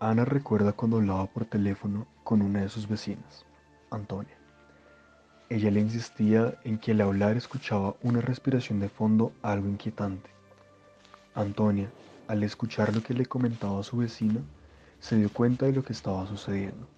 Ana 0.00 0.24
recuerda 0.24 0.72
cuando 0.72 0.96
hablaba 0.96 1.26
por 1.26 1.44
teléfono 1.44 2.08
con 2.24 2.42
una 2.42 2.62
de 2.62 2.68
sus 2.68 2.88
vecinas, 2.88 3.46
Antonia. 3.90 4.36
Ella 5.48 5.70
le 5.70 5.78
insistía 5.78 6.58
en 6.64 6.78
que 6.78 6.90
al 6.90 7.00
hablar 7.00 7.36
escuchaba 7.36 7.94
una 8.02 8.20
respiración 8.20 8.80
de 8.80 8.88
fondo 8.88 9.32
algo 9.42 9.68
inquietante. 9.68 10.28
Antonia, 11.36 11.88
al 12.26 12.42
escuchar 12.42 12.92
lo 12.92 13.00
que 13.04 13.14
le 13.14 13.26
comentaba 13.26 13.84
su 13.84 13.98
vecina, 13.98 14.40
se 14.98 15.14
dio 15.14 15.32
cuenta 15.32 15.66
de 15.66 15.72
lo 15.72 15.84
que 15.84 15.92
estaba 15.92 16.26
sucediendo, 16.26 16.88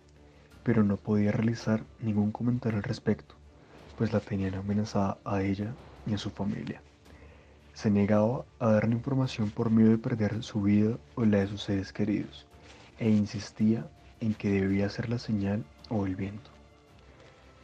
pero 0.63 0.83
no 0.85 0.97
podía 0.97 1.33
realizar 1.33 1.83
ningún 2.01 2.33
comentario 2.33 2.79
al 2.79 2.85
respecto, 2.85 3.35
pues 3.97 4.13
la 4.13 4.21
tenían 4.21 4.55
amenazada 4.55 5.19
a 5.25 5.43
ella 5.43 5.73
y 6.07 6.15
a 6.15 6.19
su 6.19 6.31
familia. 6.31 6.83
Se 7.75 7.91
negaba 7.91 8.45
a 8.59 8.73
darle 8.73 8.95
información 8.95 9.51
por 9.51 9.71
miedo 9.71 9.91
de 9.91 9.99
perder 9.99 10.43
su 10.43 10.63
vida 10.63 10.97
o 11.15 11.25
la 11.25 11.39
de 11.39 11.47
sus 11.47 11.63
seres 11.63 11.93
queridos 11.93 12.47
e 12.99 13.09
insistía 13.09 13.87
en 14.21 14.35
que 14.35 14.51
debía 14.51 14.91
ser 14.91 15.09
la 15.09 15.19
señal 15.19 15.65
o 15.89 16.07
el 16.07 16.17
viento. 16.17 16.51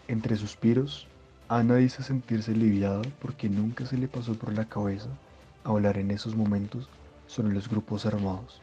Entre 0.08 0.36
suspiros, 0.36 1.06
Ana 1.48 1.76
dice 1.76 2.02
sentirse 2.02 2.52
aliviada 2.52 3.02
porque 3.20 3.48
nunca 3.48 3.86
se 3.86 3.98
le 3.98 4.08
pasó 4.08 4.34
por 4.34 4.52
la 4.52 4.64
cabeza 4.64 5.08
hablar 5.64 5.98
en 5.98 6.10
esos 6.10 6.34
momentos 6.34 6.88
sobre 7.26 7.52
los 7.52 7.68
grupos 7.68 8.06
armados. 8.06 8.60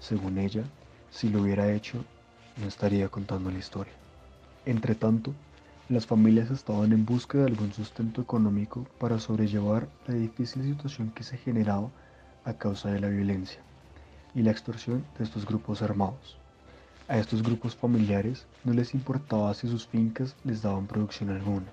Según 0.00 0.38
ella, 0.38 0.64
si 1.10 1.28
lo 1.28 1.42
hubiera 1.42 1.72
hecho, 1.72 2.04
no 2.56 2.66
estaría 2.66 3.08
contando 3.08 3.50
la 3.50 3.58
historia. 3.58 3.92
Entre 4.66 4.94
tanto, 4.94 5.34
las 5.88 6.06
familias 6.06 6.50
estaban 6.50 6.92
en 6.92 7.04
busca 7.04 7.38
de 7.38 7.44
algún 7.44 7.72
sustento 7.72 8.22
económico 8.22 8.86
para 8.98 9.18
sobrellevar 9.18 9.88
la 10.06 10.14
difícil 10.14 10.62
situación 10.62 11.10
que 11.10 11.24
se 11.24 11.36
generaba 11.36 11.90
a 12.44 12.54
causa 12.54 12.90
de 12.90 13.00
la 13.00 13.08
violencia 13.08 13.60
y 14.34 14.42
la 14.42 14.50
extorsión 14.50 15.04
de 15.18 15.24
estos 15.24 15.46
grupos 15.46 15.82
armados. 15.82 16.38
A 17.06 17.18
estos 17.18 17.42
grupos 17.42 17.76
familiares 17.76 18.46
no 18.64 18.72
les 18.72 18.94
importaba 18.94 19.52
si 19.52 19.68
sus 19.68 19.86
fincas 19.86 20.34
les 20.42 20.62
daban 20.62 20.86
producción 20.86 21.28
alguna. 21.28 21.70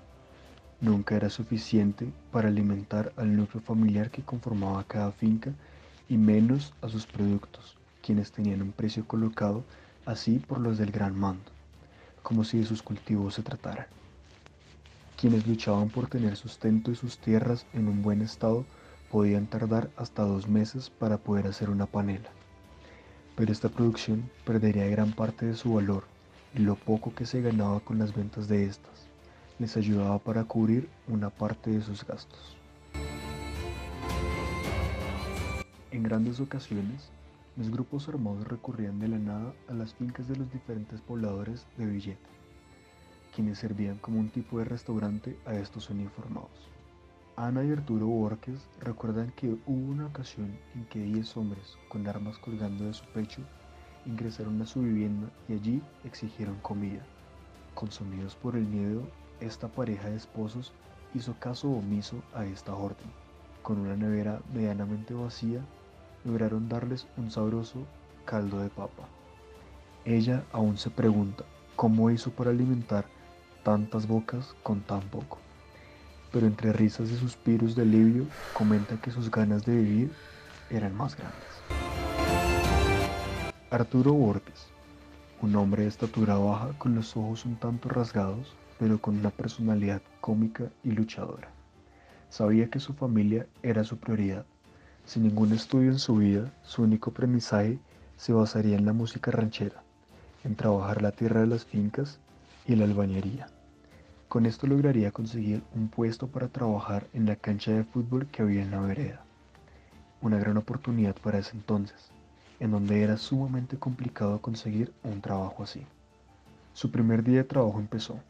Nunca 0.82 1.14
era 1.14 1.30
suficiente 1.30 2.12
para 2.30 2.48
alimentar 2.48 3.12
al 3.16 3.34
núcleo 3.34 3.62
familiar 3.62 4.10
que 4.10 4.22
conformaba 4.22 4.84
cada 4.84 5.10
finca 5.12 5.52
y 6.08 6.18
menos 6.18 6.74
a 6.82 6.88
sus 6.90 7.06
productos, 7.06 7.78
quienes 8.02 8.30
tenían 8.30 8.60
un 8.60 8.72
precio 8.72 9.06
colocado 9.06 9.64
así 10.06 10.38
por 10.38 10.60
los 10.60 10.78
del 10.78 10.90
gran 10.90 11.18
mando, 11.18 11.50
como 12.22 12.44
si 12.44 12.58
de 12.58 12.66
sus 12.66 12.82
cultivos 12.82 13.34
se 13.34 13.42
tratara. 13.42 13.88
Quienes 15.20 15.46
luchaban 15.46 15.88
por 15.88 16.08
tener 16.08 16.36
sustento 16.36 16.90
y 16.90 16.96
sus 16.96 17.18
tierras 17.18 17.66
en 17.72 17.88
un 17.88 18.02
buen 18.02 18.22
estado 18.22 18.64
podían 19.10 19.46
tardar 19.46 19.90
hasta 19.96 20.22
dos 20.22 20.48
meses 20.48 20.90
para 20.90 21.18
poder 21.18 21.46
hacer 21.46 21.70
una 21.70 21.86
panela 21.86 22.30
pero 23.36 23.52
esta 23.52 23.68
producción 23.68 24.30
perdería 24.44 24.86
gran 24.88 25.12
parte 25.12 25.46
de 25.46 25.56
su 25.56 25.74
valor 25.74 26.04
y 26.54 26.58
lo 26.58 26.74
poco 26.74 27.14
que 27.14 27.26
se 27.26 27.40
ganaba 27.40 27.80
con 27.80 27.98
las 27.98 28.14
ventas 28.14 28.48
de 28.48 28.66
estas 28.66 29.08
les 29.58 29.76
ayudaba 29.76 30.18
para 30.18 30.44
cubrir 30.44 30.88
una 31.08 31.30
parte 31.30 31.70
de 31.70 31.82
sus 31.82 32.04
gastos. 32.04 32.56
En 35.90 36.02
grandes 36.02 36.40
ocasiones, 36.40 37.10
los 37.56 37.70
grupos 37.70 38.08
armados 38.08 38.48
recurrían 38.48 38.98
de 38.98 39.08
la 39.08 39.18
nada 39.18 39.52
a 39.68 39.74
las 39.74 39.94
fincas 39.94 40.26
de 40.26 40.36
los 40.36 40.50
diferentes 40.50 41.00
pobladores 41.02 41.66
de 41.76 41.86
Villeta, 41.86 42.28
quienes 43.34 43.58
servían 43.58 43.98
como 43.98 44.20
un 44.20 44.30
tipo 44.30 44.58
de 44.58 44.64
restaurante 44.64 45.38
a 45.44 45.54
estos 45.54 45.90
uniformados. 45.90 46.70
Ana 47.36 47.64
y 47.64 47.70
Arturo 47.70 48.06
Borges 48.06 48.68
recuerdan 48.80 49.32
que 49.32 49.56
hubo 49.66 49.92
una 49.92 50.06
ocasión 50.06 50.58
en 50.74 50.84
que 50.86 51.00
10 51.00 51.36
hombres 51.36 51.76
con 51.88 52.06
armas 52.06 52.38
colgando 52.38 52.84
de 52.84 52.94
su 52.94 53.04
pecho 53.06 53.42
ingresaron 54.06 54.60
a 54.60 54.66
su 54.66 54.80
vivienda 54.80 55.30
y 55.48 55.54
allí 55.54 55.82
exigieron 56.04 56.56
comida. 56.60 57.04
Consumidos 57.74 58.34
por 58.34 58.56
el 58.56 58.66
miedo, 58.66 59.02
esta 59.40 59.68
pareja 59.68 60.08
de 60.08 60.16
esposos 60.16 60.72
hizo 61.14 61.34
caso 61.38 61.70
omiso 61.70 62.22
a 62.34 62.44
esta 62.44 62.74
orden. 62.74 63.10
Con 63.62 63.78
una 63.78 63.96
nevera 63.96 64.40
medianamente 64.52 65.14
vacía, 65.14 65.64
lograron 66.24 66.68
darles 66.68 67.06
un 67.16 67.30
sabroso 67.30 67.86
caldo 68.24 68.60
de 68.60 68.68
papa. 68.68 69.08
Ella 70.04 70.44
aún 70.52 70.78
se 70.78 70.90
pregunta 70.90 71.44
cómo 71.76 72.10
hizo 72.10 72.30
para 72.30 72.50
alimentar 72.50 73.06
tantas 73.62 74.06
bocas 74.06 74.54
con 74.62 74.80
tan 74.80 75.00
poco 75.02 75.38
pero 76.32 76.46
entre 76.46 76.72
risas 76.72 77.10
y 77.10 77.16
suspiros 77.16 77.76
de 77.76 77.82
alivio 77.82 78.26
comenta 78.54 78.96
que 78.96 79.10
sus 79.10 79.30
ganas 79.30 79.64
de 79.66 79.76
vivir 79.76 80.10
eran 80.70 80.96
más 80.96 81.16
grandes. 81.16 81.38
Arturo 83.70 84.12
Borges, 84.12 84.68
un 85.42 85.54
hombre 85.56 85.82
de 85.82 85.88
estatura 85.88 86.36
baja 86.36 86.70
con 86.78 86.94
los 86.94 87.16
ojos 87.16 87.44
un 87.44 87.56
tanto 87.56 87.88
rasgados, 87.88 88.56
pero 88.78 88.98
con 89.00 89.18
una 89.18 89.30
personalidad 89.30 90.02
cómica 90.20 90.70
y 90.82 90.92
luchadora. 90.92 91.50
Sabía 92.30 92.70
que 92.70 92.80
su 92.80 92.94
familia 92.94 93.46
era 93.62 93.84
su 93.84 93.98
prioridad. 93.98 94.46
Sin 95.04 95.24
ningún 95.24 95.52
estudio 95.52 95.90
en 95.90 95.98
su 95.98 96.16
vida, 96.16 96.52
su 96.62 96.82
único 96.82 97.10
aprendizaje 97.10 97.78
se 98.16 98.32
basaría 98.32 98.76
en 98.76 98.86
la 98.86 98.92
música 98.92 99.30
ranchera, 99.30 99.82
en 100.44 100.54
trabajar 100.56 101.02
la 101.02 101.12
tierra 101.12 101.40
de 101.40 101.48
las 101.48 101.64
fincas 101.64 102.18
y 102.66 102.76
la 102.76 102.84
albañería. 102.84 103.48
Con 104.28 104.46
esto 104.46 104.66
lograría 104.66 105.10
conseguir 105.10 105.62
un 105.74 105.88
puesto 105.88 106.28
para 106.28 106.48
trabajar 106.48 107.06
en 107.12 107.26
la 107.26 107.36
cancha 107.36 107.72
de 107.72 107.84
fútbol 107.84 108.26
que 108.28 108.42
había 108.42 108.62
en 108.62 108.70
la 108.70 108.80
vereda. 108.80 109.22
Una 110.22 110.38
gran 110.38 110.56
oportunidad 110.56 111.16
para 111.16 111.38
ese 111.38 111.56
entonces. 111.56 112.10
en 112.60 112.70
donde 112.70 113.02
era 113.02 113.16
sumamente 113.16 113.76
complicado 113.76 114.40
conseguir 114.40 114.92
un 115.02 115.20
trabajo 115.20 115.64
así. 115.64 115.84
Su 116.74 116.92
primer 116.92 117.24
día 117.24 117.38
de 117.38 117.44
trabajo 117.44 117.80
empezó. 117.80 118.20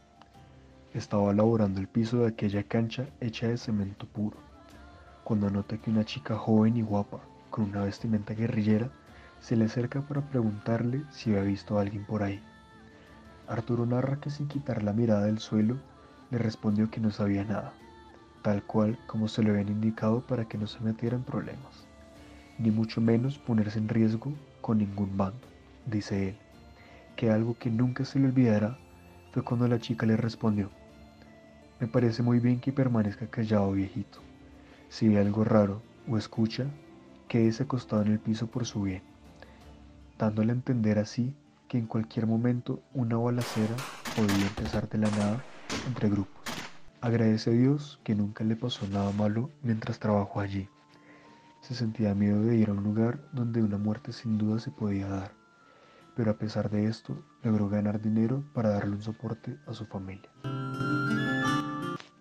Estaba 0.95 1.35
laborando 1.35 1.81
el 1.81 1.87
piso 1.87 2.21
de 2.21 2.29
aquella 2.29 2.63
cancha 2.63 3.07
hecha 3.21 3.49
de 3.49 3.59
cemento 3.59 4.07
puro, 4.07 4.39
cuando 5.25 5.51
nota 5.51 5.79
que 5.79 5.91
una 5.91 6.05
chica 6.05 6.37
joven 6.37 6.77
y 6.77 6.83
guapa, 6.83 7.21
con 7.51 7.65
una 7.65 7.85
vestimenta 7.85 8.35
guerrillera, 8.35 8.91
se 9.41 9.57
le 9.57 9.65
acerca 9.67 10.01
para 10.03 10.21
preguntarle 10.21 11.03
si 11.11 11.31
había 11.31 11.43
visto 11.43 11.79
a 11.79 11.83
alguien 11.83 12.05
por 12.05 12.23
ahí. 12.23 12.41
Arturo 13.49 13.87
narra 13.87 14.21
que 14.21 14.31
sin 14.31 14.49
quitar 14.49 14.83
la 14.83 14.93
mirada 14.93 15.27
del 15.27 15.39
suelo, 15.39 15.77
le 16.31 16.39
respondió 16.39 16.91
que 16.91 17.01
no 17.01 17.11
sabía 17.11 17.45
nada, 17.45 17.73
tal 18.43 18.63
cual 18.63 18.99
como 19.07 19.29
se 19.29 19.43
le 19.43 19.51
habían 19.51 19.69
indicado 19.69 20.21
para 20.21 20.47
que 20.47 20.59
no 20.59 20.67
se 20.67 20.81
metiera 20.81 21.17
en 21.17 21.25
problemas, 21.25 21.87
ni 22.59 22.71
mucho 22.71 23.01
menos 23.01 23.39
ponerse 23.39 23.79
en 23.79 23.89
riesgo 23.89 24.33
con 24.61 24.79
ningún 24.79 25.17
bando, 25.17 25.47
dice 25.87 26.31
él, 26.31 26.37
que 27.17 27.31
algo 27.31 27.57
que 27.59 27.71
nunca 27.71 28.05
se 28.05 28.19
le 28.19 28.29
olvidará 28.29 28.79
fue 29.33 29.43
cuando 29.43 29.69
la 29.69 29.79
chica 29.79 30.07
le 30.07 30.17
respondió, 30.17 30.71
me 31.81 31.89
parece 31.89 32.23
muy 32.23 32.39
bien 32.39 32.61
que 32.61 32.73
permanezca 32.73 33.27
callado 33.27 33.73
viejito, 33.73 34.21
si 34.93 35.09
ve 35.09 35.19
algo 35.19 35.43
raro 35.43 35.81
o 36.07 36.19
escucha, 36.19 36.67
quédese 37.27 37.63
acostado 37.63 38.03
en 38.03 38.09
el 38.09 38.19
piso 38.19 38.49
por 38.49 38.67
su 38.67 38.83
bien, 38.83 39.03
dándole 40.19 40.53
a 40.53 40.55
entender 40.55 40.99
así 40.99 41.35
que 41.67 41.79
en 41.79 41.87
cualquier 41.87 42.27
momento 42.27 42.83
una 42.93 43.17
balacera 43.17 43.75
podía 44.15 44.47
empezar 44.47 44.91
de 44.91 44.99
la 44.99 45.11
nada 45.13 45.43
entre 45.87 46.11
grupos. 46.11 46.43
Agradece 47.01 47.49
a 47.49 47.53
Dios 47.55 48.01
que 48.05 48.15
nunca 48.15 48.45
le 48.45 48.55
pasó 48.55 48.87
nada 48.87 49.11
malo 49.13 49.49
mientras 49.63 49.99
trabajó 49.99 50.41
allí. 50.41 50.69
Se 51.63 51.75
sentía 51.75 52.15
miedo 52.15 52.43
de 52.43 52.57
ir 52.57 52.69
a 52.69 52.73
un 52.73 52.85
lugar 52.85 53.19
donde 53.33 53.63
una 53.63 53.79
muerte 53.79 54.13
sin 54.13 54.37
duda 54.37 54.61
se 54.61 54.71
podía 54.71 55.09
dar, 55.09 55.33
pero 56.15 56.33
a 56.33 56.37
pesar 56.37 56.69
de 56.69 56.85
esto 56.85 57.17
logró 57.43 57.71
ganar 57.71 58.03
dinero 58.03 58.45
para 58.53 58.69
darle 58.69 58.97
un 58.97 59.03
soporte 59.03 59.57
a 59.67 59.73
su 59.73 59.87
familia. 59.87 60.29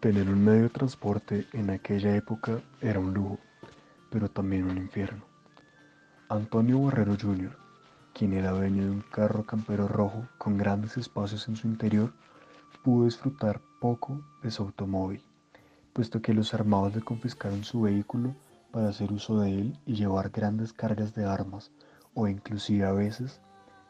Tener 0.01 0.29
un 0.29 0.43
medio 0.43 0.63
de 0.63 0.69
transporte 0.69 1.45
en 1.53 1.69
aquella 1.69 2.15
época 2.15 2.59
era 2.81 2.99
un 2.99 3.13
lujo, 3.13 3.37
pero 4.09 4.31
también 4.31 4.63
un 4.63 4.79
infierno. 4.79 5.23
Antonio 6.27 6.81
Barrero 6.81 7.15
Jr., 7.21 7.55
quien 8.11 8.33
era 8.33 8.49
dueño 8.49 8.83
de 8.83 8.89
un 8.89 9.01
carro 9.01 9.45
campero 9.45 9.87
rojo 9.87 10.27
con 10.39 10.57
grandes 10.57 10.97
espacios 10.97 11.47
en 11.47 11.55
su 11.55 11.67
interior, 11.67 12.13
pudo 12.83 13.05
disfrutar 13.05 13.61
poco 13.79 14.23
de 14.41 14.49
su 14.49 14.63
automóvil, 14.63 15.21
puesto 15.93 16.19
que 16.19 16.33
los 16.33 16.55
armados 16.55 16.95
le 16.95 17.01
confiscaron 17.01 17.63
su 17.63 17.81
vehículo 17.81 18.35
para 18.71 18.89
hacer 18.89 19.11
uso 19.11 19.39
de 19.41 19.51
él 19.51 19.79
y 19.85 19.93
llevar 19.93 20.31
grandes 20.31 20.73
cargas 20.73 21.13
de 21.13 21.25
armas 21.25 21.69
o 22.15 22.27
inclusive 22.27 22.87
a 22.87 22.91
veces 22.91 23.39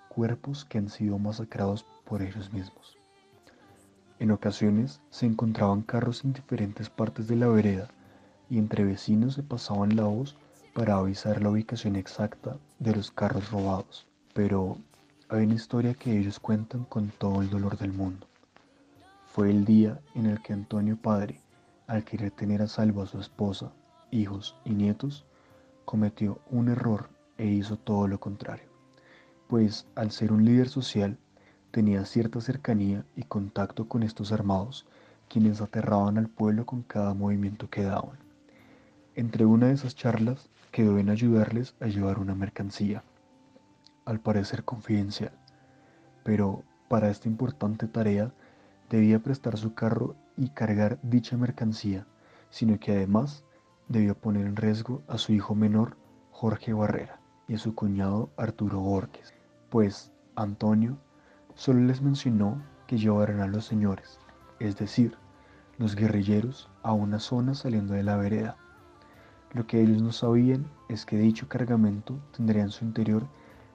cuerpos 0.10 0.66
que 0.66 0.78
han 0.78 0.90
sido 0.90 1.18
masacrados 1.20 1.86
por 2.04 2.22
ellos 2.22 2.52
mismos. 2.52 3.01
En 4.22 4.30
ocasiones 4.30 5.02
se 5.10 5.26
encontraban 5.26 5.82
carros 5.82 6.24
en 6.24 6.34
diferentes 6.34 6.92
partes 6.92 7.28
de 7.28 7.36
la 7.36 7.48
vereda 7.48 7.88
y 8.52 8.60
entre 8.60 8.84
vecinos 8.84 9.34
se 9.34 9.42
pasaban 9.42 9.96
la 9.96 10.04
voz 10.04 10.38
para 10.76 10.98
avisar 10.98 11.42
la 11.42 11.50
ubicación 11.50 11.96
exacta 11.96 12.56
de 12.78 12.96
los 12.96 13.10
carros 13.10 13.50
robados. 13.50 14.06
Pero 14.36 14.78
hay 15.28 15.46
una 15.46 15.56
historia 15.56 15.96
que 15.96 16.20
ellos 16.20 16.40
cuentan 16.40 16.84
con 16.84 17.10
todo 17.10 17.42
el 17.42 17.50
dolor 17.50 17.80
del 17.80 17.94
mundo. 17.94 18.28
Fue 19.26 19.50
el 19.50 19.66
día 19.66 20.00
en 20.14 20.28
el 20.28 20.40
que 20.44 20.54
Antonio 20.54 20.98
Padre, 20.98 21.42
al 21.88 22.04
querer 22.04 22.30
tener 22.30 22.62
a 22.62 22.68
salvo 22.68 23.02
a 23.02 23.08
su 23.08 23.20
esposa, 23.20 23.72
hijos 24.12 24.56
y 24.66 24.70
nietos, 24.70 25.26
cometió 25.84 26.38
un 26.52 26.70
error 26.70 27.10
e 27.40 27.48
hizo 27.48 27.76
todo 27.76 28.08
lo 28.08 28.20
contrario, 28.20 28.70
pues 29.48 29.88
al 29.96 30.12
ser 30.12 30.32
un 30.32 30.46
líder 30.46 30.70
social 30.70 31.18
tenía 31.72 32.06
cierta 32.06 32.42
cercanía 32.42 33.06
y 33.16 33.24
contacto 33.24 33.88
con 33.88 34.04
estos 34.04 34.32
armados, 34.32 34.86
quienes 35.30 35.62
aterraban 35.62 36.18
al 36.18 36.28
pueblo 36.28 36.66
con 36.66 36.84
cada 36.84 37.14
movimiento 37.14 37.70
que 37.70 37.84
daban. 37.84 38.20
Entre 39.16 39.46
una 39.46 39.68
de 39.68 39.74
esas 39.74 39.96
charlas 39.96 40.50
quedó 40.72 41.00
en 41.00 41.10
ayudarles 41.10 41.76
a 41.80 41.88
llevar 41.88 42.20
una 42.20 42.36
mercancía, 42.36 43.04
al 44.06 44.20
parecer 44.20 44.64
confidencial, 44.64 45.32
pero 46.24 46.64
para 46.90 47.10
esta 47.10 47.30
importante 47.30 47.88
tarea 47.88 48.34
debía 48.90 49.20
prestar 49.20 49.58
su 49.58 49.74
carro 49.74 50.16
y 50.36 50.50
cargar 50.50 51.00
dicha 51.02 51.38
mercancía, 51.38 52.06
sino 52.50 52.80
que 52.80 52.92
además 52.92 53.46
debió 53.88 54.16
poner 54.16 54.46
en 54.46 54.56
riesgo 54.56 55.02
a 55.08 55.18
su 55.18 55.32
hijo 55.32 55.56
menor, 55.56 55.96
Jorge 56.32 56.74
Barrera, 56.74 57.20
y 57.48 57.56
a 57.56 57.58
su 57.58 57.76
cuñado 57.76 58.30
Arturo 58.38 58.80
Borges, 58.80 59.34
pues 59.70 60.12
Antonio 60.36 60.98
solo 61.56 61.82
les 61.82 62.02
mencionó 62.02 62.62
que 62.88 62.98
llevaran 62.98 63.40
a 63.40 63.48
los 63.48 63.66
señores, 63.66 64.20
es 64.60 64.78
decir, 64.78 65.18
los 65.78 65.96
guerrilleros, 65.96 66.70
a 66.84 66.94
una 66.94 67.20
zona 67.20 67.56
saliendo 67.56 67.94
de 67.94 68.04
la 68.04 68.18
vereda. 68.18 68.58
Lo 69.54 69.68
que 69.68 69.82
ellos 69.82 70.02
no 70.02 70.12
sabían 70.12 70.66
es 70.90 71.06
que 71.06 71.18
dicho 71.18 71.48
cargamento 71.48 72.20
tendría 72.36 72.64
en 72.64 72.70
su 72.70 72.86
interior 72.86 73.28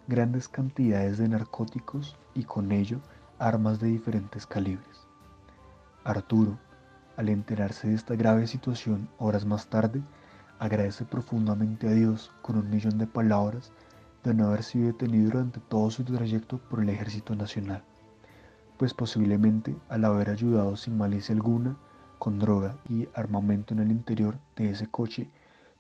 grandes 0.07 0.49
cantidades 0.49 1.19
de 1.19 1.29
narcóticos 1.29 2.17
y 2.35 2.45
con 2.45 2.73
ello 2.73 3.01
armas 3.39 3.81
de 3.81 3.89
diferentes 3.89 4.47
calibres. 4.47 5.07
Arturo, 6.05 6.59
al 7.17 7.29
enterarse 7.29 7.89
de 7.89 7.95
esta 7.95 8.15
grave 8.15 8.47
situación 8.47 9.09
horas 9.19 9.45
más 9.45 9.67
tarde, 9.67 10.03
agradece 10.59 11.05
profundamente 11.05 11.89
a 11.89 11.93
Dios 11.93 12.33
con 12.43 12.57
un 12.57 12.71
millón 12.71 12.99
de 12.99 13.07
palabras 13.07 13.73
de 14.27 14.35
no 14.35 14.49
haber 14.49 14.65
sido 14.65 14.89
detenido 14.89 15.31
durante 15.31 15.61
todo 15.61 15.91
su 15.91 16.05
trayecto 16.05 16.59
por 16.59 16.83
el 16.83 16.89
Ejército 16.89 17.37
Nacional, 17.37 17.85
pues 18.77 18.93
posiblemente 18.93 19.77
al 19.89 20.05
haber 20.05 20.31
ayudado 20.31 20.77
sin 20.77 20.99
malicia 20.99 21.35
alguna, 21.35 21.77
con 22.19 22.39
droga 22.39 22.77
y 22.89 23.09
armamento 23.15 23.73
en 23.73 23.81
el 23.81 23.91
interior 23.93 24.39
de 24.57 24.71
ese 24.71 24.89
coche, 24.89 25.31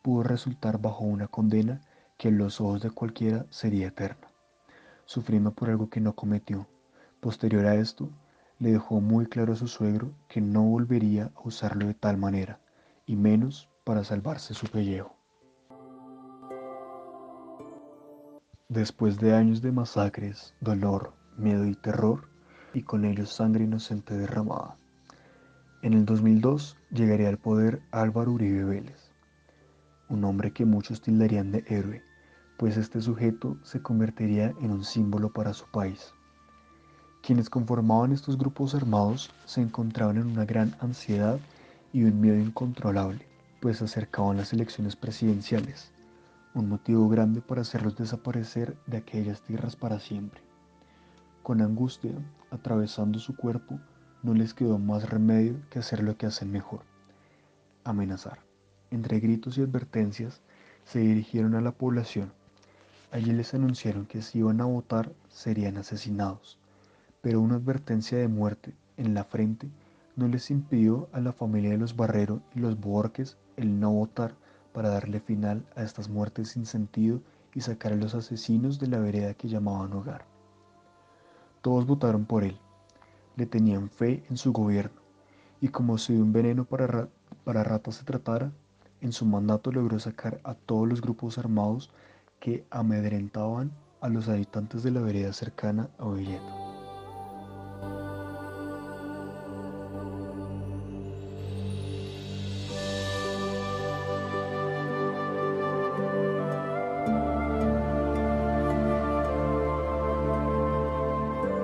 pudo 0.00 0.22
resultar 0.22 0.80
bajo 0.80 1.04
una 1.04 1.26
condena 1.26 1.80
que 2.16 2.28
en 2.28 2.38
los 2.38 2.60
ojos 2.60 2.82
de 2.82 2.90
cualquiera 2.90 3.46
sería 3.50 3.88
eterna, 3.88 4.28
sufriendo 5.06 5.50
por 5.50 5.68
algo 5.68 5.90
que 5.90 6.00
no 6.00 6.14
cometió. 6.14 6.68
Posterior 7.20 7.66
a 7.66 7.74
esto, 7.74 8.10
le 8.58 8.70
dejó 8.70 9.00
muy 9.00 9.26
claro 9.26 9.54
a 9.54 9.56
su 9.56 9.66
suegro 9.66 10.12
que 10.28 10.40
no 10.40 10.62
volvería 10.62 11.32
a 11.34 11.40
usarlo 11.42 11.86
de 11.86 11.94
tal 11.94 12.16
manera, 12.16 12.60
y 13.06 13.16
menos 13.16 13.68
para 13.82 14.04
salvarse 14.04 14.54
su 14.54 14.66
pellejo. 14.68 15.15
Después 18.68 19.20
de 19.20 19.32
años 19.32 19.62
de 19.62 19.70
masacres, 19.70 20.52
dolor, 20.60 21.12
miedo 21.36 21.66
y 21.66 21.76
terror, 21.76 22.28
y 22.74 22.82
con 22.82 23.04
ellos 23.04 23.32
sangre 23.32 23.62
inocente 23.62 24.18
derramada, 24.18 24.76
en 25.82 25.94
el 25.94 26.04
2002 26.04 26.76
llegaría 26.90 27.28
al 27.28 27.38
poder 27.38 27.80
Álvaro 27.92 28.32
Uribe 28.32 28.64
Vélez, 28.64 29.12
un 30.08 30.24
hombre 30.24 30.50
que 30.50 30.64
muchos 30.64 31.00
tildarían 31.00 31.52
de 31.52 31.62
héroe, 31.68 32.02
pues 32.56 32.76
este 32.76 33.00
sujeto 33.00 33.56
se 33.62 33.80
convertiría 33.80 34.52
en 34.60 34.72
un 34.72 34.82
símbolo 34.82 35.32
para 35.32 35.54
su 35.54 35.70
país. 35.70 36.12
Quienes 37.22 37.48
conformaban 37.48 38.10
estos 38.10 38.36
grupos 38.36 38.74
armados 38.74 39.30
se 39.44 39.60
encontraban 39.60 40.16
en 40.16 40.26
una 40.26 40.44
gran 40.44 40.74
ansiedad 40.80 41.38
y 41.92 42.02
un 42.02 42.20
miedo 42.20 42.40
incontrolable, 42.40 43.28
pues 43.60 43.80
acercaban 43.80 44.36
las 44.36 44.52
elecciones 44.52 44.96
presidenciales, 44.96 45.92
un 46.56 46.68
motivo 46.68 47.08
grande 47.08 47.40
para 47.40 47.60
hacerlos 47.60 47.96
desaparecer 47.96 48.76
de 48.86 48.96
aquellas 48.96 49.42
tierras 49.42 49.76
para 49.76 50.00
siempre. 50.00 50.40
Con 51.44 51.60
angustia, 51.60 52.12
atravesando 52.50 53.20
su 53.20 53.36
cuerpo, 53.36 53.78
no 54.24 54.34
les 54.34 54.52
quedó 54.52 54.78
más 54.78 55.08
remedio 55.08 55.60
que 55.70 55.78
hacer 55.78 56.02
lo 56.02 56.16
que 56.16 56.26
hacen 56.26 56.50
mejor, 56.50 56.80
amenazar. 57.84 58.40
Entre 58.90 59.20
gritos 59.20 59.56
y 59.58 59.62
advertencias, 59.62 60.40
se 60.84 60.98
dirigieron 60.98 61.54
a 61.54 61.60
la 61.60 61.70
población. 61.70 62.32
Allí 63.12 63.32
les 63.32 63.54
anunciaron 63.54 64.06
que 64.06 64.22
si 64.22 64.40
iban 64.40 64.60
a 64.60 64.64
votar 64.64 65.12
serían 65.28 65.76
asesinados 65.76 66.58
pero 67.26 67.40
una 67.40 67.56
advertencia 67.56 68.18
de 68.18 68.28
muerte 68.28 68.72
en 68.96 69.12
la 69.12 69.24
frente 69.24 69.68
no 70.14 70.28
les 70.28 70.48
impidió 70.52 71.08
a 71.10 71.18
la 71.18 71.32
familia 71.32 71.70
de 71.70 71.78
los 71.78 71.96
Barrero 71.96 72.40
y 72.54 72.60
los 72.60 72.78
Borges 72.78 73.36
el 73.56 73.80
no 73.80 73.90
votar 73.90 74.36
para 74.76 74.90
darle 74.90 75.20
final 75.20 75.64
a 75.74 75.82
estas 75.82 76.10
muertes 76.10 76.50
sin 76.50 76.66
sentido 76.66 77.22
y 77.54 77.62
sacar 77.62 77.94
a 77.94 77.96
los 77.96 78.14
asesinos 78.14 78.78
de 78.78 78.88
la 78.88 78.98
vereda 78.98 79.32
que 79.32 79.48
llamaban 79.48 79.94
hogar. 79.94 80.26
Todos 81.62 81.86
votaron 81.86 82.26
por 82.26 82.44
él, 82.44 82.58
le 83.36 83.46
tenían 83.46 83.88
fe 83.88 84.22
en 84.28 84.36
su 84.36 84.52
gobierno, 84.52 85.00
y 85.62 85.68
como 85.68 85.96
si 85.96 86.12
de 86.12 86.20
un 86.20 86.34
veneno 86.34 86.66
para, 86.66 87.08
para 87.42 87.64
ratas 87.64 87.94
se 87.94 88.04
tratara, 88.04 88.52
en 89.00 89.12
su 89.12 89.24
mandato 89.24 89.72
logró 89.72 89.98
sacar 89.98 90.42
a 90.44 90.52
todos 90.52 90.86
los 90.86 91.00
grupos 91.00 91.38
armados 91.38 91.90
que 92.38 92.66
amedrentaban 92.68 93.72
a 94.02 94.10
los 94.10 94.28
habitantes 94.28 94.82
de 94.82 94.90
la 94.90 95.00
vereda 95.00 95.32
cercana 95.32 95.88
a 95.96 96.06
Villeta. 96.10 96.65